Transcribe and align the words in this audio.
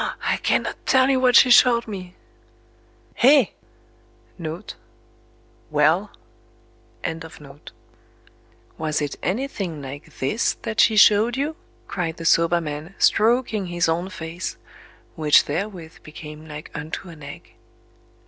_I 0.23 0.37
cannot 0.37 0.83
tell 0.87 1.11
you 1.11 1.19
what 1.19 1.35
she 1.35 1.51
showed 1.51 1.87
me!"... 1.87 2.15
"Hé! 3.21 3.51
(4) 4.41 6.09
Was 8.79 8.99
it 8.99 9.15
anything 9.21 9.79
like 9.79 10.17
THIS 10.17 10.55
that 10.63 10.79
she 10.79 10.97
showed 10.97 11.37
you?" 11.37 11.55
cried 11.87 12.17
the 12.17 12.25
soba 12.25 12.59
man, 12.59 12.95
stroking 12.97 13.67
his 13.67 13.87
own 13.87 14.09
face—which 14.09 15.45
therewith 15.45 15.93
became 16.01 16.47
like 16.47 16.71
unto 16.73 17.09
an 17.09 17.21
Egg... 17.21 17.53